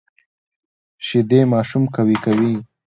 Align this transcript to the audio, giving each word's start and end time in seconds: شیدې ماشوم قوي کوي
شیدې 1.05 1.41
ماشوم 1.53 1.83
قوي 1.95 2.17
کوي 2.25 2.53